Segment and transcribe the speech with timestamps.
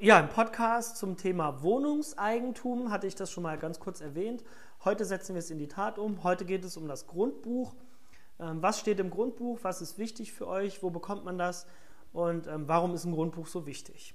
[0.00, 4.44] Ja, im Podcast zum Thema Wohnungseigentum hatte ich das schon mal ganz kurz erwähnt.
[4.84, 6.22] Heute setzen wir es in die Tat um.
[6.22, 7.74] Heute geht es um das Grundbuch.
[8.38, 9.58] Ähm, was steht im Grundbuch?
[9.62, 10.84] Was ist wichtig für euch?
[10.84, 11.66] Wo bekommt man das?
[12.12, 14.14] Und ähm, warum ist ein Grundbuch so wichtig?